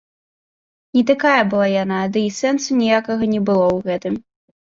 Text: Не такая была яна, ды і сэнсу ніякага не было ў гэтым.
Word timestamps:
Не 0.97 1.03
такая 1.09 1.43
была 1.51 1.67
яна, 1.83 1.99
ды 2.15 2.19
і 2.29 2.33
сэнсу 2.39 2.79
ніякага 2.81 3.23
не 3.37 3.41
было 3.53 3.65
ў 3.75 3.93
гэтым. 3.93 4.13